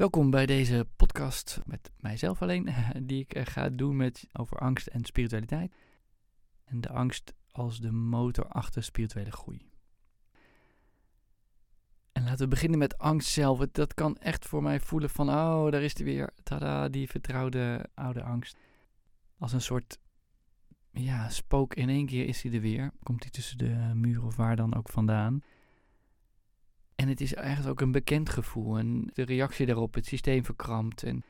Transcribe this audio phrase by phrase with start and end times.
[0.00, 2.68] Welkom bij deze podcast met mijzelf alleen,
[3.02, 5.74] die ik eh, ga doen met, over angst en spiritualiteit.
[6.64, 9.70] En de angst als de motor achter spirituele groei.
[12.12, 13.58] En laten we beginnen met angst zelf.
[13.72, 16.32] Dat kan echt voor mij voelen van, oh, daar is die weer.
[16.42, 18.58] Tada, die vertrouwde oude angst.
[19.38, 19.98] Als een soort,
[20.90, 22.90] ja, spook in één keer is hij er weer.
[23.02, 25.42] Komt hij tussen de muren of waar dan ook vandaan.
[27.00, 28.78] En het is eigenlijk ook een bekend gevoel.
[28.78, 31.02] En de reactie daarop, het systeem verkrampt.
[31.02, 31.24] En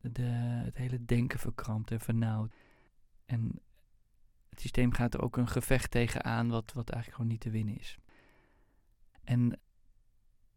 [0.00, 0.22] de,
[0.64, 2.54] het hele denken verkrampt en vernauwd.
[3.24, 3.60] En
[4.48, 7.50] het systeem gaat er ook een gevecht tegen aan wat, wat eigenlijk gewoon niet te
[7.50, 7.98] winnen is.
[9.24, 9.60] En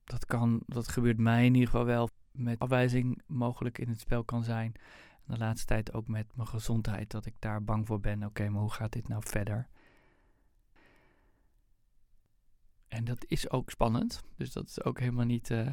[0.04, 4.24] dat kan, dat gebeurt mij in ieder geval wel met afwijzing mogelijk in het spel
[4.24, 4.74] kan zijn.
[5.26, 8.24] De laatste tijd ook met mijn gezondheid, dat ik daar bang voor ben.
[8.24, 9.68] Oké, maar hoe gaat dit nou verder?
[12.92, 14.22] En dat is ook spannend.
[14.38, 15.68] Dus dat is ook helemaal niet uh,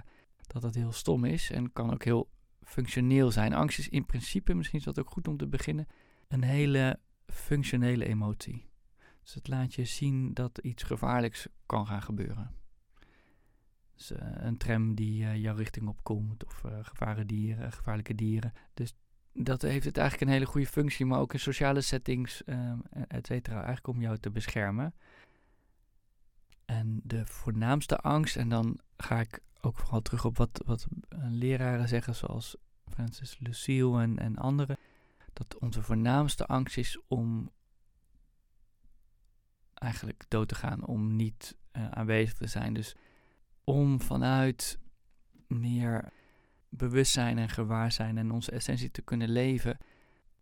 [0.46, 1.50] dat het heel stom is.
[1.50, 2.30] En kan ook heel
[2.62, 3.52] functioneel zijn.
[3.52, 5.86] Angst is in principe, misschien is dat ook goed om te beginnen,
[6.28, 8.66] een hele functionele emotie.
[9.22, 12.55] Dus het laat je zien dat iets gevaarlijks kan gaan gebeuren.
[13.94, 16.62] Dus uh, een tram die uh, jouw richting opkomt of
[17.00, 18.52] uh, dieren, gevaarlijke dieren.
[18.74, 18.94] Dus
[19.33, 22.44] dat heeft het eigenlijk een hele goede functie, maar ook in sociale settings,
[23.08, 24.94] et cetera, eigenlijk om jou te beschermen.
[26.70, 30.86] En de voornaamste angst, en dan ga ik ook vooral terug op wat, wat
[31.19, 34.77] leraren zeggen, zoals Francis Lucille en, en anderen,
[35.33, 37.50] dat onze voornaamste angst is om
[39.74, 42.74] eigenlijk dood te gaan, om niet uh, aanwezig te zijn.
[42.74, 42.96] Dus
[43.64, 44.78] om vanuit
[45.46, 46.12] meer
[46.69, 49.78] bewustzijn en gewaarzijn en onze essentie te kunnen leven,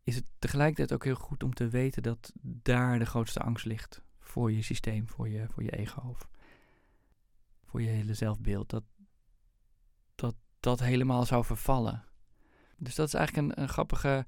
[0.03, 4.05] is het tegelijkertijd ook heel goed om te weten dat daar de grootste angst ligt
[4.27, 6.29] voor je systeem, voor je, voor je ego of
[7.65, 8.71] voor je hele zelfbeeld.
[8.71, 8.85] Dat,
[10.15, 12.05] dat dat helemaal zou vervallen.
[12.77, 14.27] Dus dat is eigenlijk een, een grappige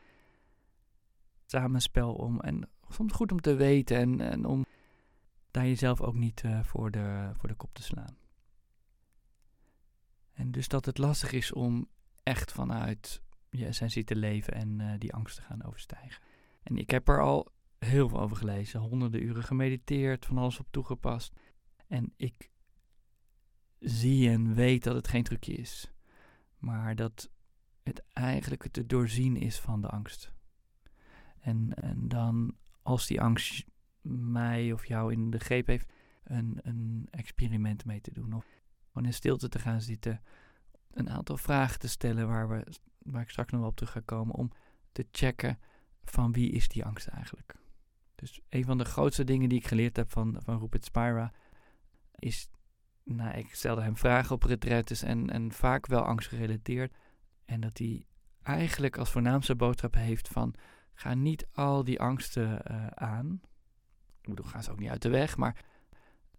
[1.46, 2.41] samenspel om.
[2.41, 4.64] En soms goed om te weten en, en om
[5.50, 8.16] daar jezelf ook niet uh, voor, de, voor de kop te slaan.
[10.32, 11.88] En dus dat het lastig is om
[12.22, 16.22] echt vanuit je essentie te leven en uh, die angst te gaan overstijgen.
[16.62, 20.66] En ik heb er al heel veel over gelezen, honderden uren gemediteerd, van alles op
[20.71, 21.33] toegepast.
[21.87, 22.50] En ik
[23.78, 25.93] zie en weet dat het geen trucje is,
[26.59, 27.31] maar dat
[27.83, 30.33] het eigenlijk te doorzien is van de angst.
[31.41, 33.66] En, en dan, als die angst
[34.10, 35.93] mij of jou in de greep heeft,
[36.25, 38.33] een, een experiment mee te doen.
[38.33, 38.47] Of
[38.87, 40.22] gewoon in stilte te gaan zitten,
[40.91, 42.66] een aantal vragen te stellen waar, we,
[42.99, 44.50] waar ik straks nog wel op terug ga komen, om
[44.93, 45.59] te checken
[46.05, 47.55] van wie is die angst eigenlijk.
[48.20, 51.32] Dus een van de grootste dingen die ik geleerd heb van, van Rupert Spira
[52.14, 52.50] is,
[53.04, 56.94] nou, ik stelde hem vragen op retretes en, en vaak wel angstgerelateerd.
[57.44, 58.06] En dat hij
[58.42, 60.54] eigenlijk als voornaamste boodschap heeft van,
[60.94, 63.40] ga niet al die angsten uh, aan.
[64.20, 65.64] Ik bedoel, ga ze ook niet uit de weg, maar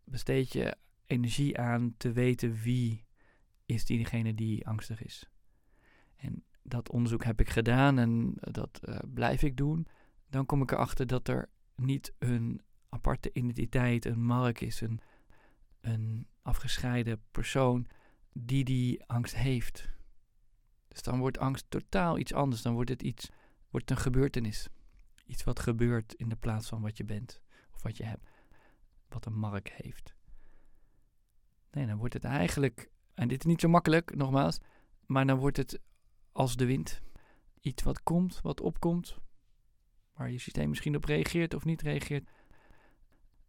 [0.03, 0.75] besteed je
[1.05, 3.05] energie aan te weten wie
[3.65, 5.29] is diegene die angstig is.
[6.15, 9.87] En dat onderzoek heb ik gedaan en dat uh, blijf ik doen.
[10.29, 14.99] Dan kom ik erachter dat er niet een aparte identiteit, een mark is, een,
[15.81, 17.87] een afgescheiden persoon
[18.33, 19.89] die die angst heeft.
[20.87, 22.61] Dus dan wordt angst totaal iets anders.
[22.61, 23.29] Dan wordt het iets,
[23.69, 24.67] wordt een gebeurtenis.
[25.25, 27.41] Iets wat gebeurt in de plaats van wat je bent
[27.73, 28.27] of wat je hebt.
[29.07, 30.15] Wat een mark heeft.
[31.71, 34.57] Nee, dan wordt het eigenlijk, en dit is niet zo makkelijk, nogmaals,
[35.05, 35.79] maar dan wordt het
[36.31, 37.01] als de wind.
[37.59, 39.17] Iets wat komt, wat opkomt,
[40.19, 42.29] waar je systeem misschien op reageert of niet reageert.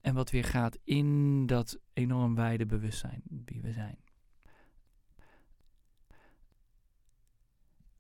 [0.00, 3.98] En wat weer gaat in dat enorm wijde bewustzijn wie we zijn.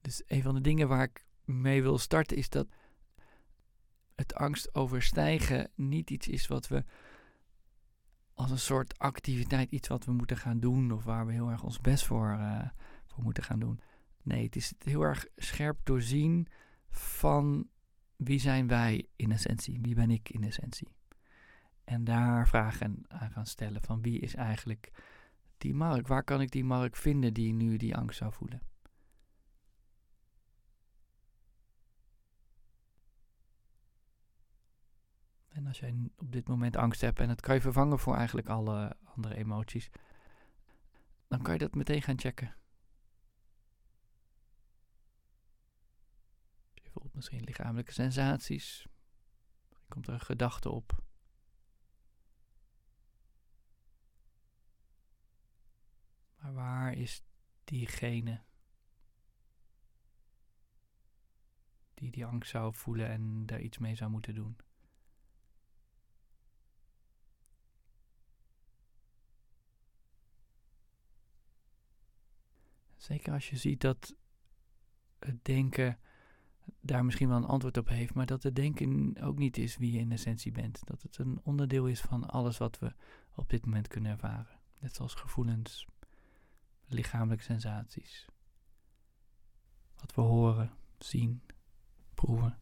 [0.00, 2.68] Dus een van de dingen waar ik mee wil starten is dat
[4.14, 6.84] het angst overstijgen niet iets is wat we
[8.34, 11.62] als een soort activiteit, iets wat we moeten gaan doen of waar we heel erg
[11.62, 12.68] ons best voor, uh,
[13.06, 13.80] voor moeten gaan doen.
[14.22, 16.46] Nee, het is het heel erg scherp doorzien
[16.90, 17.68] van
[18.24, 19.80] wie zijn wij in essentie?
[19.80, 20.88] Wie ben ik in essentie?
[21.84, 24.92] En daar vragen aan gaan stellen van wie is eigenlijk
[25.58, 26.06] die Mark?
[26.06, 28.62] Waar kan ik die Mark vinden die nu die angst zou voelen?
[35.48, 38.48] En als jij op dit moment angst hebt en het kan je vervangen voor eigenlijk
[38.48, 39.90] alle andere emoties,
[41.28, 42.54] dan kan je dat meteen gaan checken.
[46.74, 48.86] Je misschien lichamelijke sensaties.
[49.70, 51.02] Er komt er een gedachte op.
[56.36, 57.22] Maar waar is
[57.64, 58.42] diegene
[61.94, 64.56] die die angst zou voelen en daar iets mee zou moeten doen.
[72.96, 74.16] Zeker als je ziet dat
[75.18, 76.00] het denken
[76.80, 79.92] daar misschien wel een antwoord op heeft, maar dat het denken ook niet is wie
[79.92, 80.80] je in essentie bent.
[80.84, 82.94] Dat het een onderdeel is van alles wat we
[83.34, 84.58] op dit moment kunnen ervaren.
[84.78, 85.86] Net zoals gevoelens,
[86.86, 88.26] lichamelijke sensaties.
[89.96, 91.42] Wat we horen, zien,
[92.14, 92.58] proeven.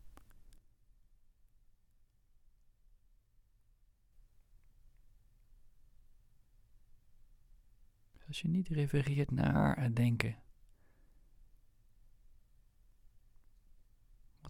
[8.27, 10.37] Als je niet refereert naar het denken,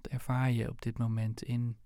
[0.02, 1.78] wat ervaar je op dit moment in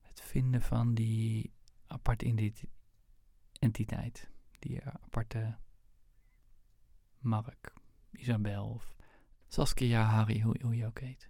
[0.00, 1.52] het vinden van die
[1.86, 2.52] aparte
[3.58, 5.58] entiteit, die aparte
[7.18, 7.72] Mark,
[8.10, 8.96] Isabel of
[9.46, 11.28] Saskia, Harry, hoe, hoe je ook heet.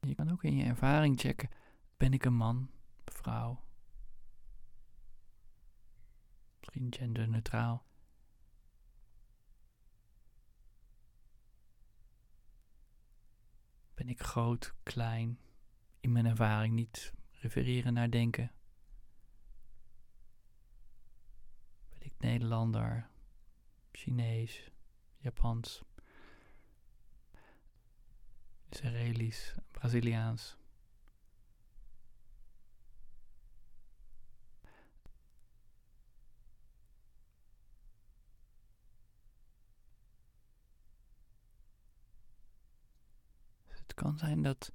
[0.00, 1.50] Je kan ook in je ervaring checken:
[1.96, 2.70] ben ik een man,
[3.04, 3.63] vrouw?
[6.64, 7.86] Misschien genderneutraal.
[13.94, 15.38] Ben ik groot, klein?
[16.00, 18.52] In mijn ervaring niet refereren naar denken.
[21.88, 23.10] Ben ik Nederlander,
[23.92, 24.70] Chinees,
[25.16, 25.84] Japans,
[28.68, 30.56] Israëlisch, Braziliaans.
[43.94, 44.72] Het kan zijn dat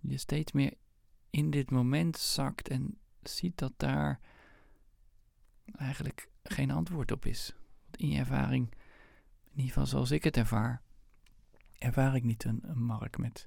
[0.00, 0.74] je steeds meer
[1.30, 4.20] in dit moment zakt en ziet dat daar
[5.76, 7.54] eigenlijk geen antwoord op is.
[7.90, 8.70] In je ervaring,
[9.44, 10.82] in ieder geval zoals ik het ervaar,
[11.78, 13.46] ervaar ik niet een, een mark met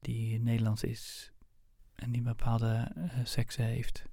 [0.00, 1.32] die Nederlands is
[1.94, 4.04] en die bepaalde uh, seksen heeft,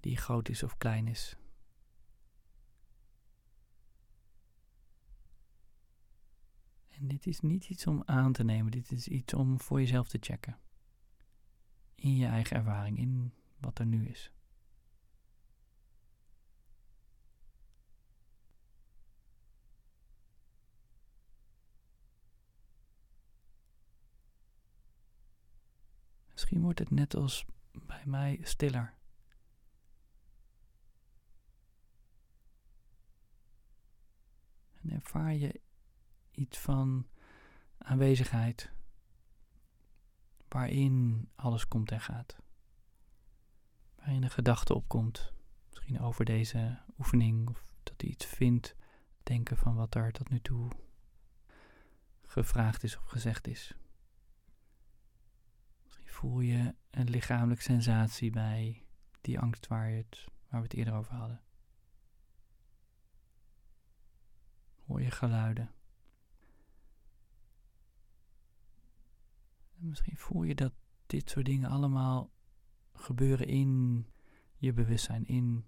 [0.00, 1.36] die groot is of klein is.
[7.04, 10.18] Dit is niet iets om aan te nemen, dit is iets om voor jezelf te
[10.20, 10.58] checken.
[11.94, 14.32] In je eigen ervaring, in wat er nu is.
[26.30, 28.94] Misschien wordt het net als bij mij stiller.
[34.82, 35.60] En ervaar je
[36.32, 37.06] iets van
[37.78, 38.72] aanwezigheid,
[40.48, 42.36] waarin alles komt en gaat.
[43.94, 45.32] Waarin een gedachte opkomt,
[45.70, 48.74] misschien over deze oefening, of dat hij iets vindt,
[49.22, 50.70] denken van wat er tot nu toe
[52.22, 53.74] gevraagd is of gezegd is.
[55.84, 58.86] Misschien voel je een lichamelijke sensatie bij
[59.20, 61.42] die angst waar, het, waar we het eerder over hadden.
[64.86, 65.70] Hoor je geluiden.
[69.82, 70.72] Misschien voel je dat
[71.06, 72.30] dit soort dingen allemaal
[72.92, 74.06] gebeuren in
[74.56, 75.66] je bewustzijn, in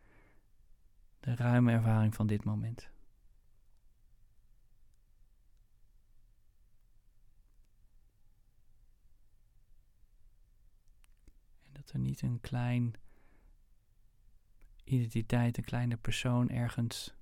[1.21, 2.91] de ruime ervaring van dit moment.
[11.63, 12.95] En dat er niet een klein
[14.85, 17.15] identiteit, een kleine persoon ergens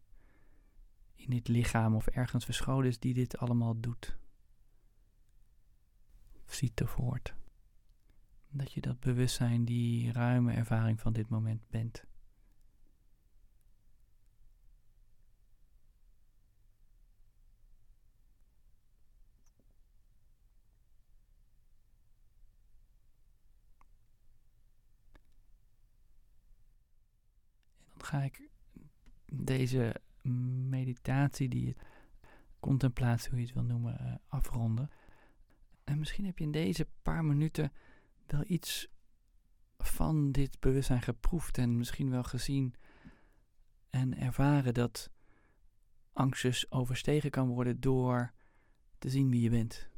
[1.14, 4.21] in dit lichaam of ergens verscholen is die dit allemaal doet
[6.52, 7.35] ziet of hoort.
[8.49, 12.04] Dat je dat bewustzijn, die ruime ervaring van dit moment bent.
[27.78, 28.49] En dan ga ik
[29.32, 30.00] deze
[30.68, 31.76] meditatie, die
[32.61, 34.90] contemplatie, hoe je het wil noemen, uh, afronden.
[35.85, 37.73] En misschien heb je in deze paar minuten
[38.27, 38.89] wel iets
[39.79, 42.75] van dit bewustzijn geproefd en misschien wel gezien
[43.91, 45.11] en ervaren dat
[46.12, 48.33] angst dus overstegen kan worden door
[48.99, 49.89] te zien wie je bent.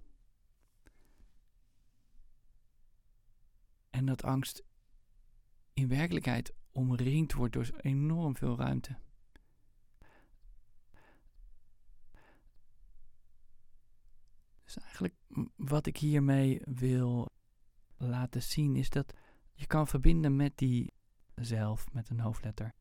[3.90, 4.64] En dat angst
[5.72, 8.96] in werkelijkheid omringd wordt door enorm veel ruimte.
[14.74, 15.14] Dus eigenlijk
[15.56, 17.32] wat ik hiermee wil
[17.96, 19.14] laten zien is dat
[19.52, 20.92] je kan verbinden met die
[21.34, 22.74] zelf met een hoofdletter.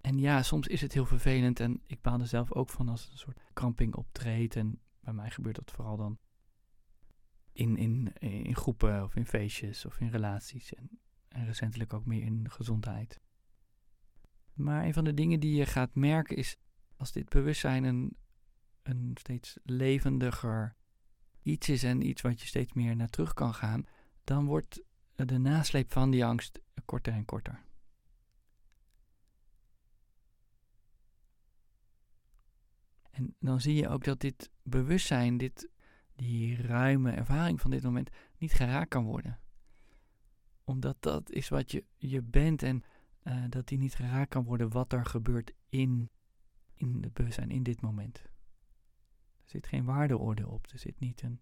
[0.00, 3.08] En ja, soms is het heel vervelend en ik baal er zelf ook van als
[3.10, 4.56] een soort kramping optreedt.
[4.56, 6.18] En bij mij gebeurt dat vooral dan
[7.52, 10.74] in, in, in groepen of in feestjes of in relaties.
[10.74, 13.20] En, en recentelijk ook meer in gezondheid.
[14.52, 16.56] Maar een van de dingen die je gaat merken is
[16.96, 18.16] als dit bewustzijn een,
[18.82, 20.76] een steeds levendiger
[21.44, 23.86] iets is en iets wat je steeds meer naar terug kan gaan,
[24.24, 24.82] dan wordt
[25.14, 27.62] de nasleep van die angst korter en korter.
[33.10, 35.68] En dan zie je ook dat dit bewustzijn, dit,
[36.16, 39.38] die ruime ervaring van dit moment, niet geraakt kan worden.
[40.64, 42.84] Omdat dat is wat je, je bent en
[43.22, 46.10] uh, dat die niet geraakt kan worden wat er gebeurt in,
[46.74, 48.22] in het bewustzijn, in dit moment.
[49.44, 50.66] Er zit geen waardeoordeel op.
[50.72, 51.40] Er zit niet een,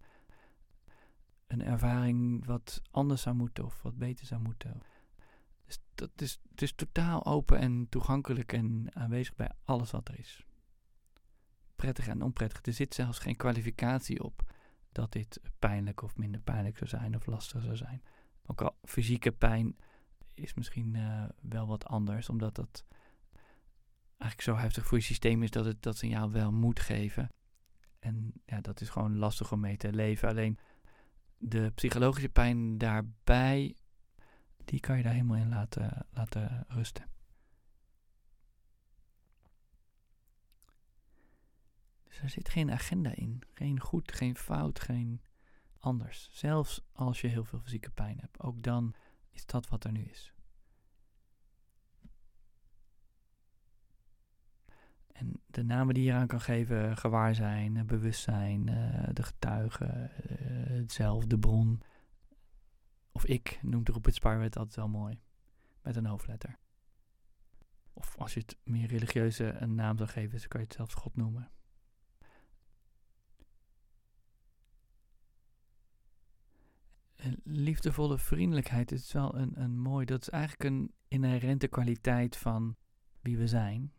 [1.47, 4.81] een ervaring wat anders zou moeten of wat beter zou moeten.
[5.65, 10.19] Dus dat is, het is totaal open en toegankelijk en aanwezig bij alles wat er
[10.19, 10.45] is.
[11.75, 12.65] Prettig en onprettig.
[12.65, 14.53] Er zit zelfs geen kwalificatie op
[14.91, 18.03] dat dit pijnlijk of minder pijnlijk zou zijn of lastig zou zijn.
[18.45, 19.75] Ook al fysieke pijn
[20.33, 22.85] is misschien uh, wel wat anders, omdat dat
[24.17, 27.29] eigenlijk zo heftig voor je systeem is dat het dat signaal wel moet geven.
[28.03, 30.29] En ja, dat is gewoon lastig om mee te leven.
[30.29, 30.57] Alleen
[31.37, 33.75] de psychologische pijn daarbij,
[34.65, 37.05] die kan je daar helemaal in laten, laten rusten.
[42.03, 43.41] Dus er zit geen agenda in.
[43.53, 45.21] Geen goed, geen fout, geen
[45.77, 46.29] anders.
[46.31, 48.39] Zelfs als je heel veel fysieke pijn hebt.
[48.39, 48.93] Ook dan
[49.29, 50.32] is dat wat er nu is.
[55.13, 60.91] En de namen die je eraan kan geven, gewaarzijn, bewustzijn, uh, de getuige, uh, het
[60.91, 61.81] zelf, de bron.
[63.11, 65.19] Of ik noemt Rupert Sparwet altijd wel mooi.
[65.81, 66.57] Met een hoofdletter.
[67.93, 70.93] Of als je het meer religieuze een naam zou geven, dan kan je het zelfs
[70.93, 71.51] God noemen.
[77.43, 82.75] liefdevolle vriendelijkheid is wel een, een mooi, dat is eigenlijk een inherente kwaliteit van
[83.21, 83.93] wie we zijn.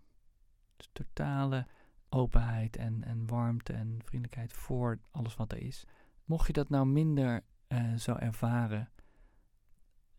[0.92, 1.66] Totale
[2.08, 5.84] openheid en, en warmte en vriendelijkheid voor alles wat er is.
[6.24, 8.90] Mocht je dat nou minder uh, zo ervaren,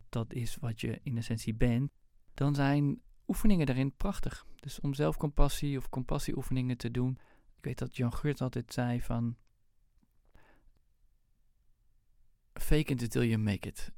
[0.09, 1.91] dat is wat je in essentie bent,
[2.33, 4.45] dan zijn oefeningen daarin prachtig.
[4.55, 7.19] Dus om zelfcompassie of compassieoefeningen te doen.
[7.57, 9.35] Ik weet dat Jan Geurt altijd zei van
[12.53, 13.91] fake it until you make it.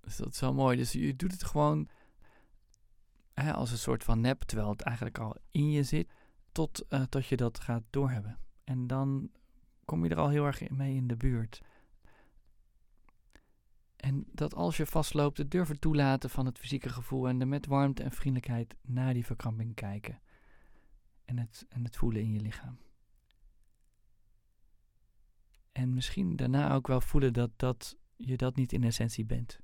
[0.00, 0.76] Dus dat is wel mooi.
[0.76, 1.88] Dus je doet het gewoon
[3.34, 6.08] als een soort van nep, terwijl het eigenlijk al in je zit,
[6.52, 8.38] tot, uh, tot je dat gaat doorhebben.
[8.64, 9.30] En dan
[9.84, 11.60] kom je er al heel erg mee in de buurt.
[13.96, 17.66] En dat als je vastloopt, het durven toelaten van het fysieke gevoel en er met
[17.66, 20.20] warmte en vriendelijkheid naar die verkramping kijken.
[21.24, 22.78] En het, en het voelen in je lichaam.
[25.72, 29.60] En misschien daarna ook wel voelen dat, dat je dat niet in essentie bent.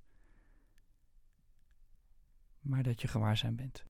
[2.69, 3.85] Maar dat je gewaarzijn bent.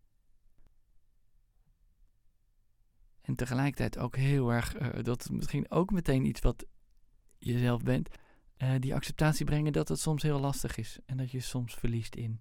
[3.21, 6.67] En tegelijkertijd ook heel erg, uh, dat is misschien ook meteen iets wat
[7.39, 8.09] jezelf bent.
[8.59, 10.99] Uh, die acceptatie brengen dat het soms heel lastig is.
[11.07, 12.41] En dat je soms verliest in,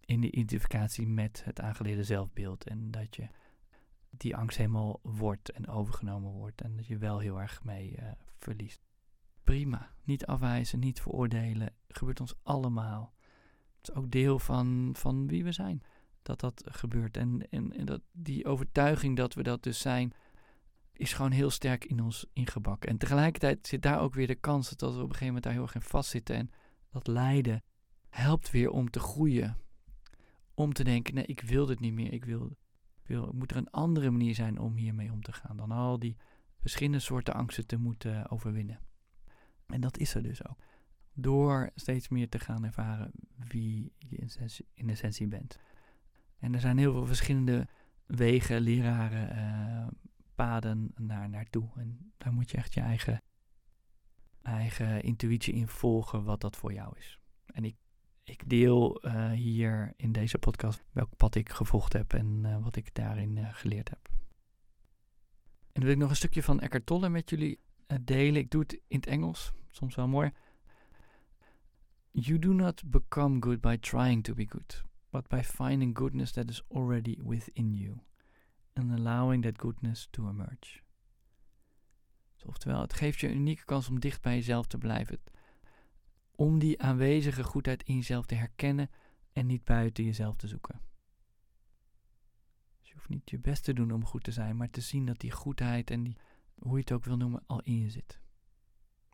[0.00, 2.64] in de identificatie met het aangeleerde zelfbeeld.
[2.64, 3.28] En dat je
[4.10, 6.60] die angst helemaal wordt en overgenomen wordt.
[6.60, 8.80] En dat je wel heel erg mee uh, verliest.
[9.44, 9.94] Prima.
[10.04, 11.74] Niet afwijzen, niet veroordelen.
[11.88, 13.15] Gebeurt ons allemaal.
[13.88, 15.82] Is ook deel van, van wie we zijn.
[16.22, 17.16] Dat dat gebeurt.
[17.16, 20.12] En, en, en dat die overtuiging dat we dat dus zijn,
[20.92, 22.88] is gewoon heel sterk in ons ingebakken.
[22.88, 25.52] En tegelijkertijd zit daar ook weer de kans dat we op een gegeven moment daar
[25.52, 26.36] heel erg in vastzitten.
[26.36, 26.50] En
[26.90, 27.62] dat lijden
[28.08, 29.56] helpt weer om te groeien.
[30.54, 32.12] Om te denken, nee, ik wil dit niet meer.
[32.12, 32.56] Ik wil,
[33.02, 35.56] wil, moet er een andere manier zijn om hiermee om te gaan.
[35.56, 36.16] Dan al die
[36.60, 38.80] verschillende soorten angsten te moeten overwinnen.
[39.66, 40.58] En dat is er dus ook.
[41.18, 43.10] Door steeds meer te gaan ervaren
[43.48, 44.16] wie je
[44.74, 45.58] in essentie, bent.
[46.38, 47.68] En er zijn heel veel verschillende
[48.06, 49.86] wegen, leraren, uh,
[50.34, 51.68] paden naar, naartoe.
[51.76, 53.22] En daar moet je echt je eigen,
[54.42, 57.18] eigen intuïtie in volgen wat dat voor jou is.
[57.46, 57.76] En ik,
[58.24, 62.76] ik deel uh, hier in deze podcast welk pad ik gevolgd heb en uh, wat
[62.76, 64.08] ik daarin geleerd heb.
[65.72, 67.58] En dan wil ik nog een stukje van Eckhart Tolle met jullie
[68.00, 68.40] delen.
[68.40, 70.32] Ik doe het in het Engels, soms wel mooi.
[72.18, 76.48] You do not become good by trying to be good, but by finding goodness that
[76.48, 78.00] is already within you
[78.72, 80.80] and allowing that goodness to emerge.
[82.34, 85.18] Dus oftewel, het geeft je een unieke kans om dicht bij jezelf te blijven.
[86.34, 88.90] Om die aanwezige goedheid in jezelf te herkennen
[89.32, 90.80] en niet buiten jezelf te zoeken.
[92.78, 95.06] Dus je hoeft niet je best te doen om goed te zijn, maar te zien
[95.06, 96.16] dat die goedheid en die,
[96.58, 98.20] hoe je het ook wil noemen, al in je zit.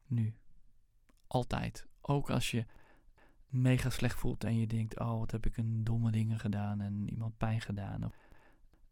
[0.07, 0.35] Nu.
[1.27, 1.87] Altijd.
[2.01, 2.67] Ook als je
[3.53, 7.09] mega slecht voelt en je denkt, oh wat heb ik een domme dingen gedaan en
[7.11, 8.13] iemand pijn gedaan.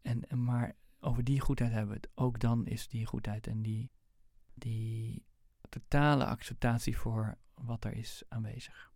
[0.01, 2.09] En, en maar over die goedheid hebben we het.
[2.15, 3.91] Ook dan is die goedheid en die,
[4.53, 5.25] die
[5.69, 8.91] totale acceptatie voor wat er is aanwezig.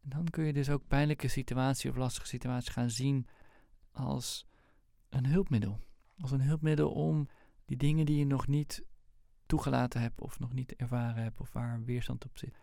[0.00, 3.26] Dan kun je dus ook pijnlijke situaties of lastige situaties gaan zien
[3.90, 4.46] als
[5.08, 5.78] een hulpmiddel.
[6.18, 7.28] Als een hulpmiddel om
[7.64, 8.84] die dingen die je nog niet
[9.50, 12.56] toegelaten hebt of nog niet ervaren hebt of waar weerstand op zit,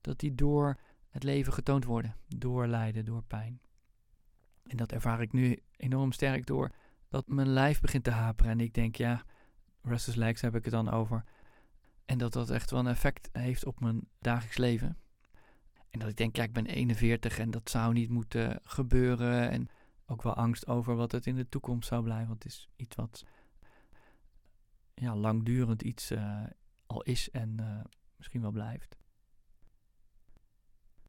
[0.00, 0.78] dat die door
[1.10, 3.60] het leven getoond worden, door lijden, door pijn.
[4.62, 6.72] En dat ervaar ik nu enorm sterk door
[7.08, 9.24] dat mijn lijf begint te haperen en ik denk, ja,
[9.82, 11.24] restless legs heb ik het dan over.
[12.04, 14.96] En dat dat echt wel een effect heeft op mijn dagelijks leven.
[15.90, 19.50] En dat ik denk, ja, ik ben 41 en dat zou niet moeten gebeuren.
[19.50, 19.68] En
[20.06, 22.28] ook wel angst over wat het in de toekomst zou blijven.
[22.28, 23.24] Want het is iets wat
[25.00, 26.44] ja, langdurend iets uh,
[26.86, 27.80] al is en uh,
[28.16, 28.96] misschien wel blijft.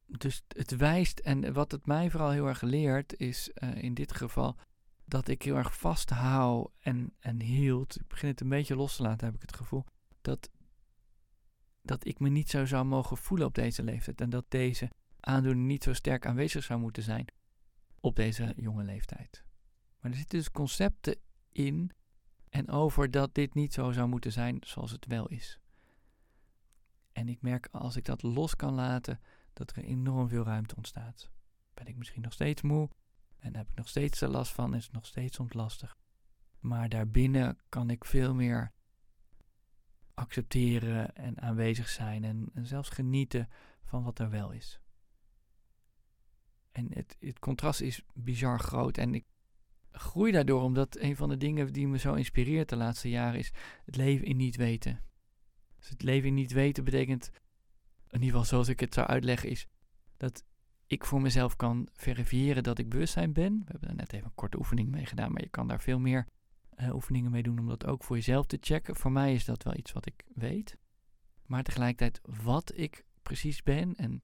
[0.05, 4.13] Dus het wijst, en wat het mij vooral heel erg leert, is uh, in dit
[4.13, 4.57] geval
[5.05, 7.99] dat ik heel erg vasthoud en, en hield.
[7.99, 9.85] Ik begin het een beetje los te laten, heb ik het gevoel.
[10.21, 10.49] Dat,
[11.81, 14.21] dat ik me niet zo zou mogen voelen op deze leeftijd.
[14.21, 17.25] En dat deze aandoening niet zo sterk aanwezig zou moeten zijn
[17.99, 19.43] op deze jonge leeftijd.
[19.99, 21.15] Maar er zitten dus concepten
[21.51, 21.91] in
[22.49, 25.59] en over dat dit niet zo zou moeten zijn zoals het wel is.
[27.11, 29.19] En ik merk als ik dat los kan laten,
[29.53, 31.29] dat er enorm veel ruimte ontstaat.
[31.73, 32.89] Ben ik misschien nog steeds moe
[33.37, 35.97] en heb ik nog steeds er last van, is het nog steeds soms lastig.
[36.59, 38.71] Maar daarbinnen kan ik veel meer
[40.13, 43.49] accepteren en aanwezig zijn en, en zelfs genieten
[43.83, 44.81] van wat er wel is.
[46.71, 48.97] En het, het contrast is bizar groot.
[48.97, 49.25] En ik
[49.91, 53.53] groei daardoor omdat een van de dingen die me zo inspireert de laatste jaren is
[53.85, 55.03] het leven in niet weten.
[55.77, 57.31] Dus het leven in niet weten betekent,
[58.09, 59.67] in ieder geval zoals ik het zou uitleggen, is
[60.17, 60.43] dat
[60.87, 63.61] ik voor mezelf kan verifiëren dat ik bewustzijn ben.
[63.65, 65.99] We hebben er net even een korte oefening mee gedaan, maar je kan daar veel
[65.99, 66.27] meer
[66.79, 68.95] uh, oefeningen mee doen om dat ook voor jezelf te checken.
[68.95, 70.77] Voor mij is dat wel iets wat ik weet.
[71.45, 74.21] Maar tegelijkertijd wat ik precies ben en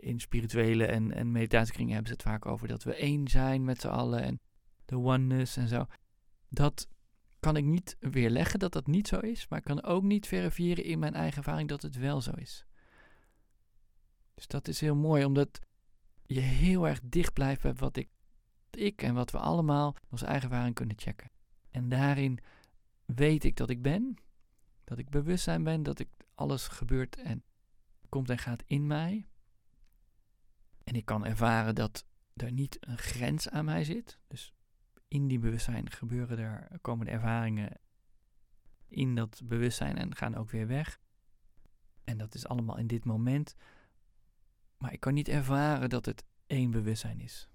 [0.00, 3.80] in spirituele en, en meditatiekringen hebben ze het vaak over dat we één zijn met
[3.80, 4.40] z'n allen en
[4.84, 5.86] de oneness en zo.
[6.48, 6.88] Dat
[7.40, 10.84] kan ik niet weerleggen dat dat niet zo is, maar ik kan ook niet verifiëren
[10.84, 12.66] in mijn eigen ervaring dat het wel zo is.
[14.34, 15.58] Dus dat is heel mooi, omdat
[16.22, 18.08] je heel erg dicht blijft bij wat ik,
[18.70, 21.30] ik en wat we allemaal onze eigen ervaring kunnen checken.
[21.70, 22.38] En daarin
[23.04, 24.14] weet ik dat ik ben,
[24.84, 27.44] dat ik bewustzijn ben, dat ik alles gebeurt en
[28.12, 29.26] komt en gaat in mij.
[30.84, 34.18] En ik kan ervaren dat er niet een grens aan mij zit.
[34.28, 34.54] Dus
[35.08, 37.80] in die bewustzijn gebeuren er, komen ervaringen
[38.86, 41.00] in dat bewustzijn en gaan ook weer weg.
[42.04, 43.54] En dat is allemaal in dit moment.
[44.76, 47.48] Maar ik kan niet ervaren dat het één bewustzijn is.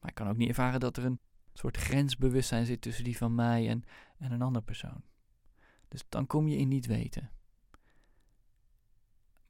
[0.00, 1.20] Maar ik kan ook niet ervaren dat er een
[1.52, 3.84] soort grensbewustzijn zit tussen die van mij en,
[4.18, 5.02] en een andere persoon.
[5.88, 7.30] Dus dan kom je in niet weten.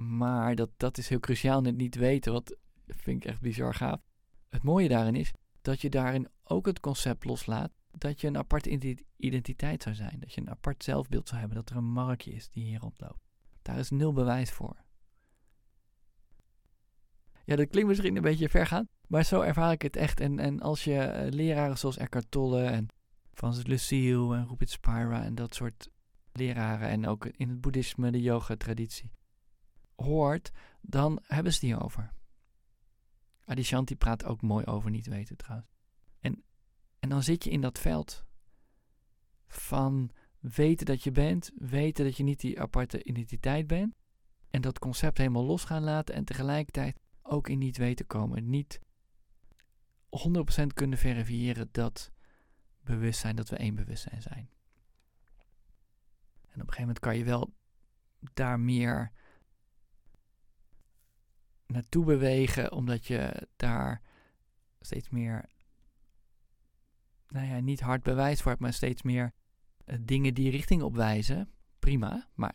[0.01, 4.01] Maar dat, dat is heel cruciaal net niet weten, wat vind ik echt bizar gaaf.
[4.49, 5.33] Het mooie daarin is
[5.63, 10.21] dat je daarin ook het concept loslaat dat je een aparte identiteit zou zijn.
[10.21, 13.25] Dat je een apart zelfbeeld zou hebben, dat er een markje is die hier rondloopt.
[13.63, 14.77] Daar is nul bewijs voor.
[17.45, 20.21] Ja, dat klinkt misschien een beetje vergaan, maar zo ervaar ik het echt.
[20.21, 20.93] En, en als je
[21.25, 22.87] uh, leraren zoals Eckhart Tolle en
[23.33, 25.89] Francis Lucille en Rupert Spira en dat soort
[26.33, 29.11] leraren en ook in het boeddhisme, de yoga-traditie,
[30.05, 32.13] hoort, dan hebben ze die over.
[33.45, 35.69] Adishanti praat ook mooi over niet weten trouwens.
[36.21, 36.43] En,
[36.99, 38.25] en dan zit je in dat veld
[39.47, 43.95] van weten dat je bent, weten dat je niet die aparte identiteit bent.
[44.51, 48.51] En dat concept helemaal los gaan laten en tegelijkertijd ook in niet weten komen.
[48.51, 48.81] Niet
[50.63, 52.11] 100% kunnen verifiëren dat
[52.81, 54.51] bewustzijn, dat we één bewustzijn zijn.
[56.47, 57.55] En op een gegeven moment kan je wel
[58.33, 59.13] daar meer
[61.71, 64.03] naartoe bewegen, omdat je daar
[64.81, 65.49] steeds meer,
[67.29, 69.33] nou ja, niet hard bewijs voor hebt, maar steeds meer
[69.87, 71.49] uh, dingen die richting op wijzen.
[71.79, 72.55] Prima, maar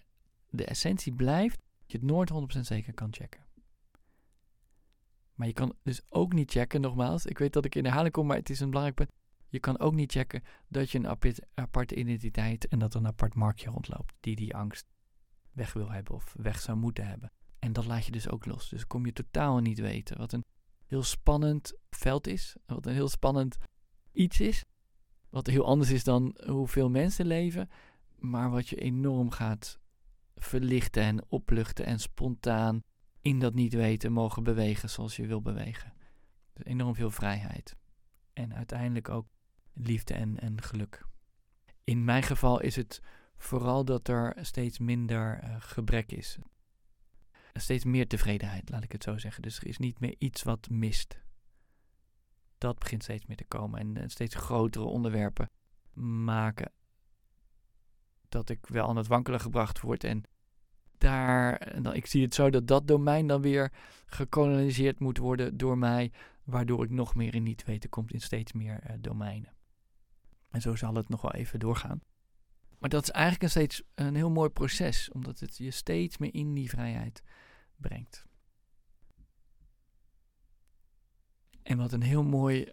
[0.49, 3.43] de essentie blijft dat je het nooit 100% zeker kan checken.
[5.33, 8.27] Maar je kan dus ook niet checken, nogmaals, ik weet dat ik in herhaling kom,
[8.27, 9.11] maar het is een belangrijk punt.
[9.47, 13.35] Je kan ook niet checken dat je een aparte identiteit en dat er een apart
[13.35, 14.85] marktje rondloopt die die angst
[15.51, 17.31] weg wil hebben of weg zou moeten hebben.
[17.65, 18.69] En dat laat je dus ook los.
[18.69, 20.17] Dus kom je totaal niet weten.
[20.17, 20.45] Wat een
[20.85, 22.55] heel spannend veld is.
[22.65, 23.57] Wat een heel spannend
[24.11, 24.65] iets is.
[25.29, 27.69] Wat heel anders is dan hoeveel mensen leven.
[28.15, 29.79] Maar wat je enorm gaat
[30.35, 32.83] verlichten en opluchten en spontaan
[33.21, 35.93] in dat niet weten mogen bewegen zoals je wil bewegen.
[36.53, 37.75] Dus enorm veel vrijheid.
[38.33, 39.27] En uiteindelijk ook
[39.73, 41.05] liefde en, en geluk.
[41.83, 43.01] In mijn geval is het
[43.37, 46.39] vooral dat er steeds minder uh, gebrek is.
[47.59, 49.41] Steeds meer tevredenheid, laat ik het zo zeggen.
[49.41, 51.19] Dus er is niet meer iets wat mist.
[52.57, 53.79] Dat begint steeds meer te komen.
[53.79, 55.49] En, en steeds grotere onderwerpen
[55.93, 56.71] maken
[58.29, 60.03] dat ik wel aan het wankelen gebracht word.
[60.03, 60.23] En
[60.97, 63.71] daar, dan, ik zie het zo dat dat domein dan weer
[64.05, 66.11] gekoloniseerd moet worden door mij,
[66.43, 69.53] waardoor ik nog meer in niet weten komt in steeds meer uh, domeinen.
[70.49, 72.01] En zo zal het nog wel even doorgaan.
[72.79, 76.33] Maar dat is eigenlijk een steeds een heel mooi proces, omdat het je steeds meer
[76.33, 77.23] in die vrijheid
[77.75, 78.27] brengt.
[81.61, 82.71] En wat een heel mooi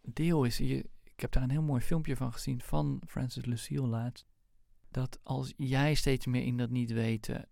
[0.00, 3.86] deel is, je, ik heb daar een heel mooi filmpje van gezien van Francis Lucille
[3.86, 4.26] laatst.
[4.88, 7.48] Dat als jij steeds meer in dat niet weten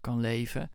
[0.00, 0.70] kan leven,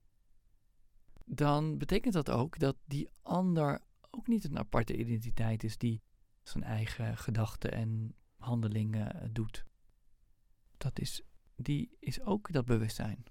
[1.25, 6.01] dan betekent dat ook dat die ander ook niet een aparte identiteit is die
[6.43, 9.65] zijn eigen gedachten en handelingen doet.
[10.77, 11.21] Dat is,
[11.55, 13.23] die is ook dat bewustzijn.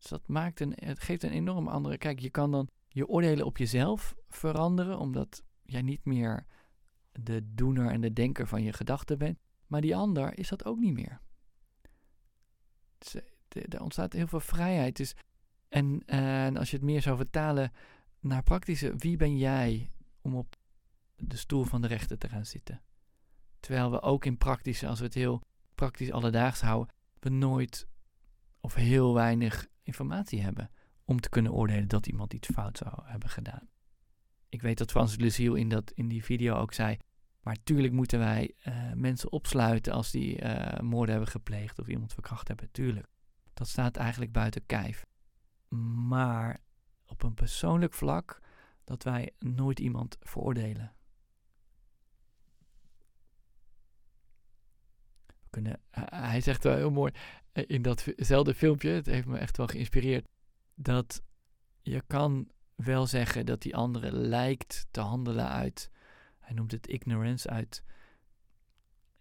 [0.00, 1.98] Dus dat maakt een, het geeft een enorm andere.
[1.98, 6.46] Kijk, je kan dan je oordelen op jezelf veranderen, omdat jij niet meer
[7.12, 9.38] de doener en de denker van je gedachten bent.
[9.66, 11.20] Maar die ander is dat ook niet meer.
[12.98, 14.96] Dus, eh, er ontstaat heel veel vrijheid.
[14.96, 15.14] Dus,
[15.68, 17.72] en, en als je het meer zou vertalen
[18.20, 20.56] naar praktische, wie ben jij om op
[21.16, 22.82] de stoel van de rechter te gaan zitten?
[23.60, 25.42] Terwijl we ook in praktische, als we het heel
[25.74, 27.88] praktisch alledaags houden, we nooit
[28.60, 30.70] of heel weinig informatie hebben
[31.04, 33.68] om te kunnen oordelen dat iemand iets fout zou hebben gedaan.
[34.48, 36.96] Ik weet dat Frans Lucille in, dat, in die video ook zei,
[37.40, 42.12] maar tuurlijk moeten wij uh, mensen opsluiten als die uh, moorden hebben gepleegd of iemand
[42.12, 43.06] verkracht hebben, tuurlijk.
[43.54, 45.06] Dat staat eigenlijk buiten kijf.
[46.08, 46.60] Maar
[47.06, 48.40] op een persoonlijk vlak
[48.84, 50.92] dat wij nooit iemand veroordelen.
[55.26, 57.20] We kunnen, hij zegt wel heel mooi eh,
[57.52, 60.28] in datzelfde filmpje, het heeft me echt wel geïnspireerd,
[60.74, 61.22] dat
[61.82, 65.90] je kan wel zeggen dat die andere lijkt te handelen uit,
[66.38, 67.84] hij noemt het ignorance, uit,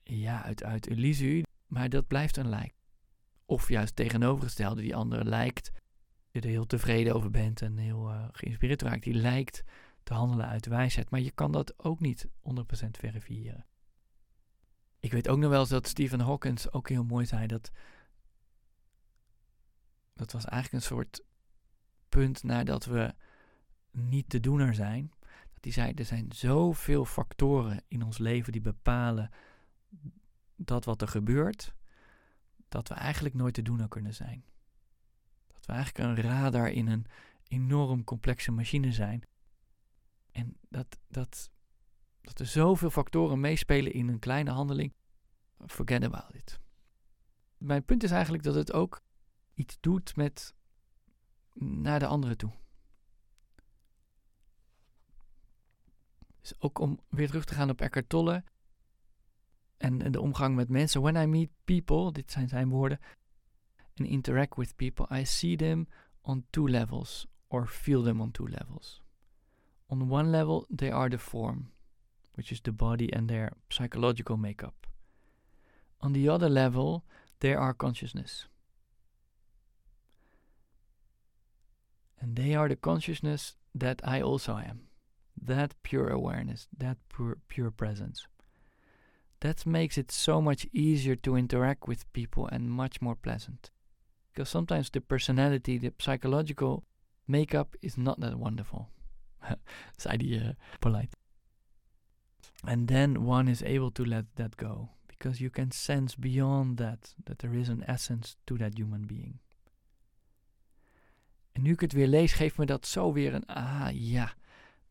[0.04, 2.74] ja, uit, uit illusie, maar dat blijft een lijk.
[3.46, 5.72] Of juist tegenovergestelde, die andere lijkt,
[6.32, 9.63] je er heel tevreden over bent en heel uh, geïnspireerd raakt, die lijkt
[10.04, 12.30] te handelen uit wijsheid, maar je kan dat ook niet 100%
[12.92, 13.65] verifiëren.
[15.00, 17.72] Ik weet ook nog wel eens dat Stephen Hawkins ook heel mooi zei dat.
[20.19, 21.23] Dat was eigenlijk een soort
[22.10, 23.13] punt nadat we
[23.91, 25.12] niet de doener zijn.
[25.53, 29.32] Dat hij zei: er zijn zoveel factoren in ons leven die bepalen
[30.55, 31.73] dat wat er gebeurt,
[32.69, 34.43] dat we eigenlijk nooit de doener kunnen zijn.
[35.47, 37.05] Dat we eigenlijk een radar in een
[37.47, 39.23] enorm complexe machine zijn.
[40.32, 41.51] En dat, dat
[42.21, 44.93] dat er zoveel factoren meespelen in een kleine handeling.
[45.67, 46.60] Forget about it.
[47.58, 49.01] Mijn punt is eigenlijk dat het ook
[49.60, 50.54] iets doet met
[51.54, 52.52] naar de anderen toe.
[56.41, 58.43] Dus ook om weer terug te gaan op Eckhart Tolle
[59.78, 61.02] en de omgang met mensen.
[61.02, 63.00] When I meet people, dit zijn zijn woorden,
[63.95, 65.88] and interact with people, I see them
[66.22, 69.02] on two levels or feel them on two levels.
[69.86, 71.72] On one level, they are the form.
[72.39, 74.88] which is the body and their psychological makeup.
[76.00, 77.04] On the other level,
[77.41, 78.48] there are consciousness.
[82.19, 84.82] And they are the consciousness that I also am.
[85.41, 88.27] That pure awareness, that pure, pure presence.
[89.39, 93.71] That makes it so much easier to interact with people and much more pleasant.
[94.34, 96.84] Because sometimes the personality, the psychological
[97.27, 98.89] makeup is not that wonderful.
[100.03, 101.13] Die uh, polite.
[102.67, 107.13] And then one is able to let that go because you can sense beyond that
[107.25, 109.39] that there is an essence to that human being.
[111.52, 114.34] En nu ik het weer lees, geeft me dat zo weer een ah ja,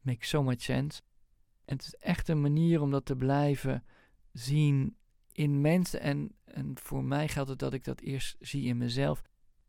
[0.01, 1.01] makes so much sense.
[1.65, 3.85] En het is echt een manier om dat te blijven
[4.33, 4.97] zien
[5.33, 6.01] in mensen.
[6.01, 9.23] En, en voor mij geldt het dat ik dat eerst zie in mezelf.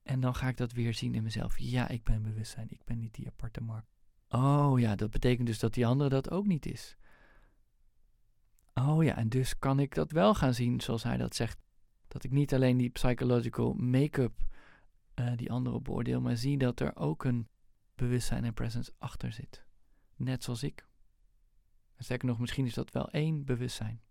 [0.04, 1.58] En dan ga ik dat weer zien in mezelf.
[1.58, 2.68] Ja, ik ben bewustzijn.
[2.70, 3.88] Ik ben niet die aparte markt.
[4.30, 6.98] Oh ja, dat betekent dus dat die andere dat ook niet is.
[8.74, 11.58] Oh ja, en dus kan ik dat wel gaan zien zoals hij dat zegt.
[12.08, 14.42] Dat ik niet alleen die psychological make-up
[15.20, 17.48] uh, die anderen beoordeel, maar zie dat er ook een
[17.96, 19.66] bewustzijn en presence achter zit.
[20.16, 20.88] Net zoals ik.
[21.96, 24.02] En sterker nog, misschien is dat wel één bewustzijn.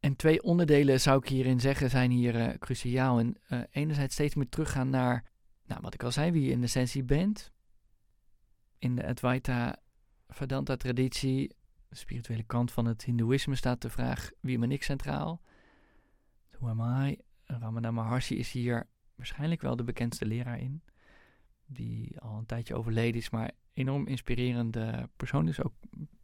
[0.00, 3.18] En twee onderdelen zou ik hierin zeggen zijn hier uh, cruciaal.
[3.18, 5.24] En uh, enerzijds steeds meer teruggaan naar,
[5.64, 7.52] nou, wat ik al zei, wie je in essentie bent.
[8.78, 9.76] In de Advaita
[10.28, 11.56] Vedanta traditie,
[11.96, 15.40] de spirituele kant van het hindoeïsme, staat de vraag wie ben ik centraal.
[16.50, 17.18] Who am I?
[17.44, 20.82] Ramana Maharshi is hier waarschijnlijk wel de bekendste leraar in.
[21.66, 25.62] Die al een tijdje overleden is, maar enorm inspirerende persoon is.
[25.62, 25.74] Ook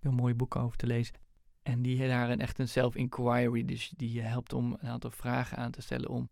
[0.01, 1.15] veel mooie boeken over te lezen.
[1.63, 5.57] En die daar een, echt een self-inquiry, dus die je helpt om een aantal vragen
[5.57, 6.31] aan te stellen om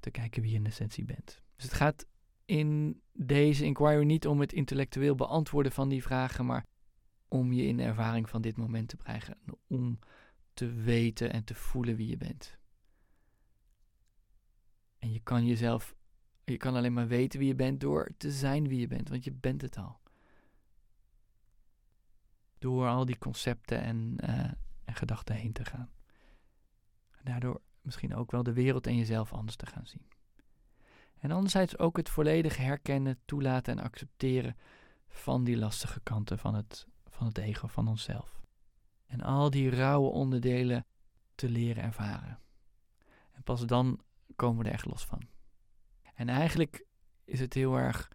[0.00, 1.42] te kijken wie je in essentie bent.
[1.56, 2.06] Dus het gaat
[2.44, 6.66] in deze inquiry niet om het intellectueel beantwoorden van die vragen, maar
[7.28, 9.38] om je in ervaring van dit moment te brengen.
[9.66, 9.98] Om
[10.52, 12.58] te weten en te voelen wie je bent.
[14.98, 15.94] En je kan jezelf,
[16.44, 19.24] je kan alleen maar weten wie je bent door te zijn wie je bent, want
[19.24, 20.00] je bent het al
[22.58, 24.38] door al die concepten en, uh,
[24.84, 25.90] en gedachten heen te gaan.
[27.22, 30.06] Daardoor misschien ook wel de wereld en jezelf anders te gaan zien.
[31.18, 34.56] En anderzijds ook het volledig herkennen, toelaten en accepteren
[35.08, 36.86] van die lastige kanten van het,
[37.18, 38.40] van het ego, van onszelf.
[39.06, 40.86] En al die rauwe onderdelen
[41.34, 42.38] te leren ervaren.
[43.32, 44.00] En pas dan
[44.36, 45.28] komen we er echt los van.
[46.14, 46.86] En eigenlijk
[47.24, 48.08] is het heel erg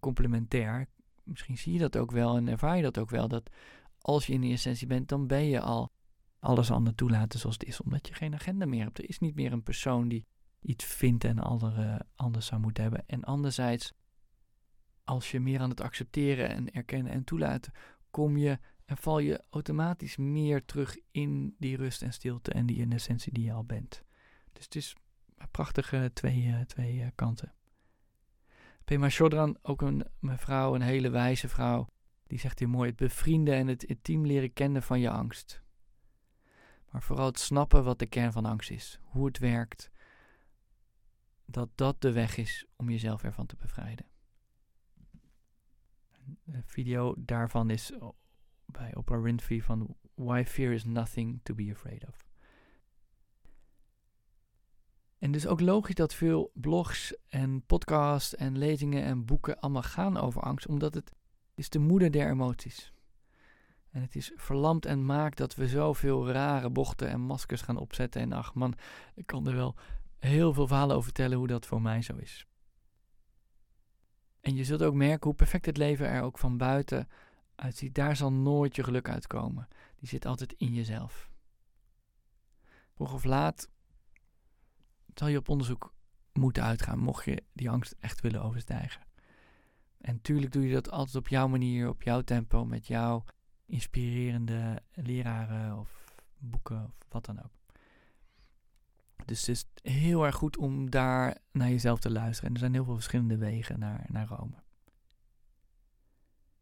[0.00, 0.86] complementair.
[1.22, 3.28] Misschien zie je dat ook wel en ervaar je dat ook wel.
[3.28, 3.50] Dat
[3.98, 5.92] als je in die essentie bent, dan ben je al
[6.38, 8.98] alles ander toelaten zoals het is, omdat je geen agenda meer hebt.
[8.98, 10.26] Er is niet meer een persoon die
[10.60, 13.04] iets vindt en andere anders zou moeten hebben.
[13.06, 13.92] En anderzijds,
[15.04, 17.72] als je meer aan het accepteren en erkennen en toelaten,
[18.18, 22.76] kom je en val je automatisch meer terug in die rust en stilte en die
[22.76, 24.02] in essentie die je al bent.
[24.52, 24.96] Dus het is
[25.36, 27.54] een prachtige twee, uh, twee uh, kanten.
[28.84, 31.88] Pema Chodran, ook een mevrouw, een hele wijze vrouw,
[32.26, 35.62] die zegt hier mooi: het bevrienden en het intiem leren kennen van je angst.
[36.90, 39.90] Maar vooral het snappen wat de kern van angst is, hoe het werkt,
[41.44, 44.06] dat dat de weg is om jezelf ervan te bevrijden.
[46.46, 47.92] Een video daarvan is
[48.66, 52.26] bij Oprah Winfrey van Why Fear is Nothing to Be Afraid of.
[55.18, 60.16] En dus ook logisch dat veel blogs en podcasts en lezingen en boeken allemaal gaan
[60.16, 61.12] over angst, omdat het
[61.54, 62.92] is de moeder der emoties.
[63.90, 68.20] En het is verlamd en maakt dat we zoveel rare bochten en maskers gaan opzetten.
[68.20, 68.74] En ach man,
[69.14, 69.74] ik kan er wel
[70.18, 72.47] heel veel verhalen over vertellen hoe dat voor mij zo is.
[74.40, 77.08] En je zult ook merken hoe perfect het leven er ook van buiten
[77.54, 77.94] uitziet.
[77.94, 79.68] Daar zal nooit je geluk uitkomen.
[79.96, 81.30] Die zit altijd in jezelf.
[82.94, 83.68] Vroeg of laat
[85.14, 85.92] zal je op onderzoek
[86.32, 89.02] moeten uitgaan, mocht je die angst echt willen overstijgen.
[90.00, 93.24] En tuurlijk doe je dat altijd op jouw manier, op jouw tempo, met jouw
[93.66, 97.57] inspirerende leraren of boeken of wat dan ook.
[99.28, 102.48] Dus het is heel erg goed om daar naar jezelf te luisteren.
[102.48, 104.62] En er zijn heel veel verschillende wegen naar, naar Rome.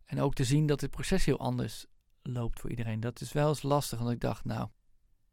[0.05, 1.87] En ook te zien dat het proces heel anders
[2.23, 3.01] loopt voor iedereen.
[3.01, 4.69] Dat is wel eens lastig, want ik dacht, nou,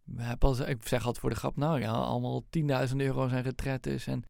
[0.04, 2.44] we al, ik zeg altijd voor de grap, nou ja, allemaal
[2.88, 4.24] 10.000 euro's en retretes en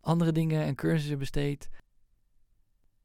[0.00, 1.68] andere dingen en cursussen besteed.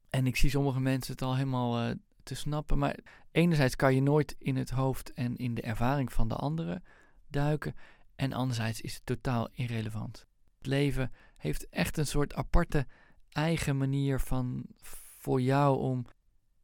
[0.10, 2.78] En ik zie sommige mensen het al helemaal uh, te snappen.
[2.78, 3.00] Maar
[3.32, 6.84] enerzijds kan je nooit in het hoofd en in de ervaring van de anderen
[7.28, 7.76] duiken.
[8.18, 10.28] En anderzijds is het totaal irrelevant.
[10.58, 12.88] Het leven heeft echt een soort aparte
[13.30, 16.06] eigen manier van voor jou om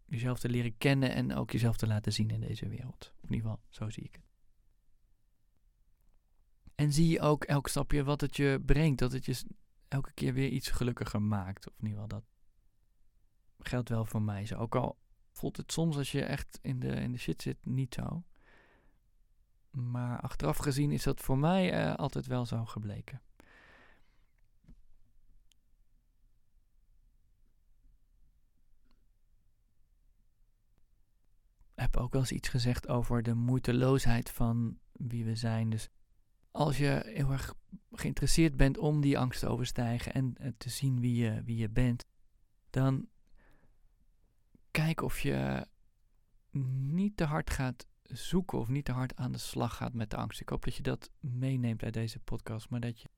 [0.05, 3.13] jezelf te leren kennen en ook jezelf te laten zien in deze wereld.
[3.21, 4.31] in ieder geval, zo zie ik het.
[6.75, 9.43] En zie je ook elk stapje wat het je brengt, dat het je
[9.87, 11.67] elke keer weer iets gelukkiger maakt.
[11.67, 12.25] Of in ieder geval dat
[13.67, 14.55] geldt wel voor mij zo.
[14.55, 14.97] Ook al
[15.31, 18.23] voelt het soms als je echt in de, in de shit zit niet zo.
[19.73, 23.21] Maar achteraf gezien is dat voor mij uh, altijd wel zo gebleken.
[31.75, 35.69] Ik heb ook wel eens iets gezegd over de moeiteloosheid van wie we zijn.
[35.69, 35.89] Dus
[36.51, 37.55] als je heel erg
[37.91, 41.69] geïnteresseerd bent om die angst te overstijgen en uh, te zien wie je, wie je
[41.69, 42.05] bent,
[42.69, 43.07] dan
[44.71, 45.67] kijk of je
[46.91, 50.17] niet te hard gaat zoeken of niet te hard aan de slag gaat met de
[50.17, 50.41] angst.
[50.41, 53.09] Ik hoop dat je dat meeneemt uit deze podcast, maar dat je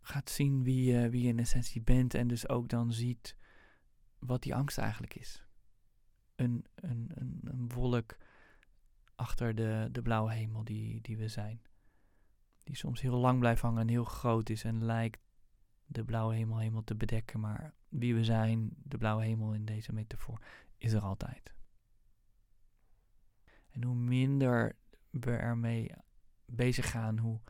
[0.00, 3.36] gaat zien wie je, wie je in essentie bent en dus ook dan ziet
[4.18, 5.44] wat die angst eigenlijk is.
[6.36, 8.16] een, een, een, een wolk
[9.14, 11.62] achter de, de blauwe hemel die, die we zijn.
[12.62, 15.20] Die soms heel lang blijft hangen en heel groot is en lijkt
[15.86, 17.40] de blauwe hemel helemaal te bedekken.
[17.40, 20.40] Maar wie we zijn, de blauwe hemel in deze metafoor,
[20.76, 21.54] is er altijd.
[23.70, 24.76] En hoe minder
[25.10, 25.90] we ermee
[26.46, 27.40] bezig gaan, hoe,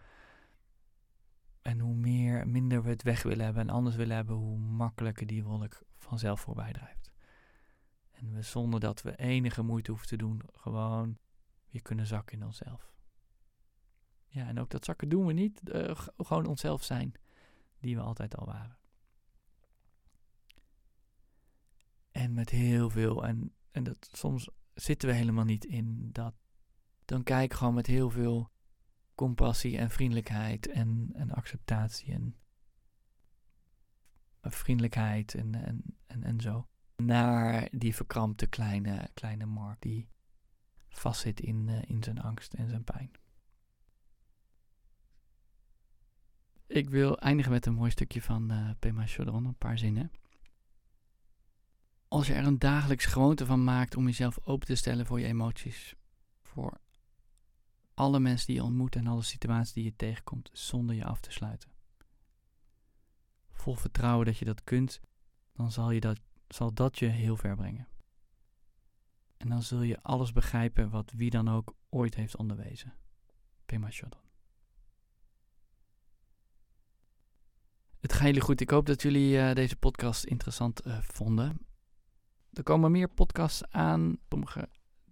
[1.63, 5.27] en hoe meer, minder we het weg willen hebben en anders willen hebben, hoe makkelijker
[5.27, 7.11] die wolk vanzelf voorbij drijft.
[8.11, 11.19] En we zonder dat we enige moeite hoeven te doen, gewoon
[11.71, 12.93] weer kunnen zakken in onszelf.
[14.27, 17.13] Ja, en ook dat zakken doen we niet, uh, gewoon onszelf zijn,
[17.79, 18.77] die we altijd al waren.
[22.15, 26.35] En met heel veel, en, en dat soms zitten we helemaal niet in dat.
[27.05, 28.51] Dan kijk gewoon met heel veel
[29.15, 32.37] compassie en vriendelijkheid en, en acceptatie en
[34.43, 36.69] vriendelijkheid en, en, en, en zo.
[36.97, 40.09] Naar die verkrampte kleine, kleine Mark die
[40.89, 43.11] vastzit in, uh, in zijn angst en zijn pijn.
[46.67, 50.11] Ik wil eindigen met een mooi stukje van uh, Pema Chodron, een paar zinnen.
[52.15, 55.27] Als je er een dagelijks gewoonte van maakt om jezelf open te stellen voor je
[55.27, 55.95] emoties,
[56.43, 56.81] voor
[57.95, 61.33] alle mensen die je ontmoet en alle situaties die je tegenkomt, zonder je af te
[61.33, 61.71] sluiten.
[63.51, 65.01] Vol vertrouwen dat je dat kunt,
[65.53, 67.89] dan zal, je dat, zal dat je heel ver brengen.
[69.37, 72.95] En dan zul je alles begrijpen wat wie dan ook ooit heeft onderwezen.
[73.67, 74.23] Pema Chodron.
[78.01, 78.61] Het gaat jullie goed.
[78.61, 81.73] Ik hoop dat jullie uh, deze podcast interessant uh, vonden.
[82.55, 84.19] Er komen meer podcasts aan.
[84.29, 84.69] Sommige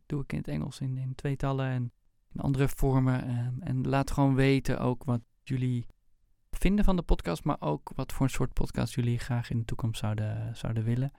[0.06, 1.92] doe ik in het Engels in, in tweetallen en
[2.32, 3.38] in andere vormen.
[3.46, 5.86] Um, en laat gewoon weten ook wat jullie
[6.50, 9.64] vinden van de podcast, maar ook wat voor een soort podcast jullie graag in de
[9.64, 11.12] toekomst zouden, zouden willen.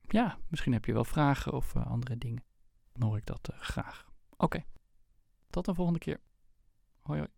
[0.00, 2.44] Ja, misschien heb je wel vragen of uh, andere dingen.
[2.92, 4.10] Dan hoor ik dat uh, graag.
[4.36, 4.64] Oké,
[5.50, 6.20] tot de volgende keer.
[7.00, 7.37] Hoi hoi.